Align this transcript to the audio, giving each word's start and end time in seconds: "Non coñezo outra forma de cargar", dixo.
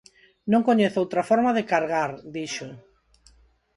"Non 0.51 0.65
coñezo 0.67 0.97
outra 1.03 1.27
forma 1.29 1.51
de 1.57 1.67
cargar", 1.71 2.11
dixo. 2.35 2.67